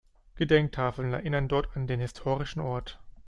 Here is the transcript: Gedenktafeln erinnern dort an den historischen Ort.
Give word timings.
Gedenktafeln 0.33 1.13
erinnern 1.13 1.47
dort 1.47 1.75
an 1.77 1.85
den 1.85 1.99
historischen 1.99 2.59
Ort. 2.59 2.99